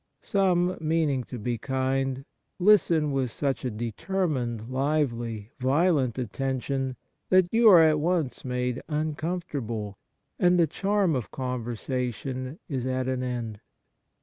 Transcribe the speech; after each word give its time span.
Some, 0.23 0.79
meaning 0.81 1.23
to 1.25 1.37
be 1.37 1.59
kind, 1.59 2.25
listen 2.57 3.11
with 3.11 3.29
such 3.29 3.63
a 3.63 3.69
determined, 3.69 4.67
lively, 4.67 5.51
violent 5.59 6.17
attention 6.17 6.95
that 7.29 7.53
you 7.53 7.69
are 7.69 7.83
at 7.83 7.97
8o 7.97 7.97
Kindness 7.97 8.03
once 8.03 8.45
made 8.45 8.81
uncomfortable, 8.89 9.99
and 10.39 10.57
the 10.59 10.65
charm 10.65 11.15
of 11.15 11.29
conversation 11.29 12.57
is 12.67 12.87
at 12.87 13.07
an 13.07 13.21
end. 13.21 13.59